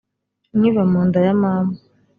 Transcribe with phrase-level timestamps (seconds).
[0.57, 1.73] nkiva mu nda ya mama